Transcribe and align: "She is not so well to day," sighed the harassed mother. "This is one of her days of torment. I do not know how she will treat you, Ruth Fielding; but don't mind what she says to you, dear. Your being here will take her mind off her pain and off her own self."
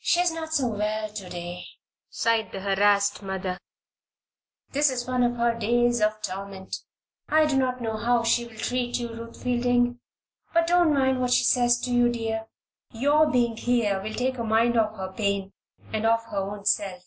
"She 0.00 0.18
is 0.18 0.32
not 0.32 0.52
so 0.52 0.66
well 0.66 1.08
to 1.08 1.28
day," 1.28 1.66
sighed 2.10 2.50
the 2.50 2.58
harassed 2.62 3.22
mother. 3.22 3.58
"This 4.72 4.90
is 4.90 5.06
one 5.06 5.22
of 5.22 5.36
her 5.36 5.54
days 5.56 6.00
of 6.00 6.20
torment. 6.20 6.78
I 7.28 7.46
do 7.46 7.56
not 7.58 7.80
know 7.80 7.96
how 7.96 8.24
she 8.24 8.44
will 8.48 8.56
treat 8.56 8.98
you, 8.98 9.10
Ruth 9.14 9.40
Fielding; 9.40 10.00
but 10.52 10.66
don't 10.66 10.92
mind 10.92 11.20
what 11.20 11.30
she 11.32 11.44
says 11.44 11.78
to 11.82 11.92
you, 11.92 12.08
dear. 12.10 12.48
Your 12.90 13.30
being 13.30 13.56
here 13.56 14.02
will 14.02 14.14
take 14.14 14.34
her 14.34 14.42
mind 14.44 14.76
off 14.76 14.96
her 14.96 15.12
pain 15.12 15.52
and 15.92 16.04
off 16.06 16.24
her 16.24 16.38
own 16.38 16.64
self." 16.64 17.04